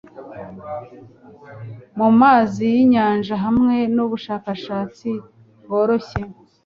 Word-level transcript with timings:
mumazi 1.97 2.63
yinyanja 2.75 3.33
hamwe 3.43 3.75
nubushakashatsi 3.95 5.09
bworoshye 5.63 6.21